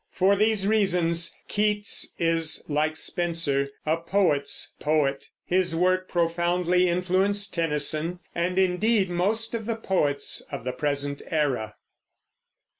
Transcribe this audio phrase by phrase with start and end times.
[0.09, 8.17] For these reasons Keats is, like Spenser, a poet's poet; his work profoundly influenced Tennyson
[8.33, 11.75] and, indeed, most of the poets of the present era.